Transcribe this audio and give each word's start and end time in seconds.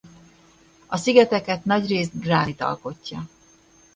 A 0.87 0.97
szigeteket 0.97 1.65
nagyrészt 1.65 2.19
gránit 2.19 2.61
alkotja. 2.61 3.27